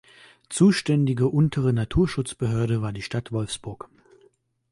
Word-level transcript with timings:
Zuständige 0.49 1.27
untere 1.27 1.73
Naturschutzbehörde 1.73 2.81
war 2.81 2.91
die 2.91 3.03
Stadt 3.03 3.31
Wolfsburg. 3.31 3.87